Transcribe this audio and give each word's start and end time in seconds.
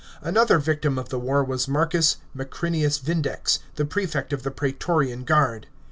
Another 0.23 0.57
victim 0.57 0.97
of 0.97 1.09
the 1.09 1.19
war 1.19 1.43
was 1.43 1.67
Marcus 1.67 2.17
Macrinius 2.35 2.97
Vindex, 2.99 3.59
the 3.75 3.85
prefect 3.85 4.33
of 4.33 4.41
the 4.41 4.49
praetorian 4.49 5.23
guard. 5.25 5.67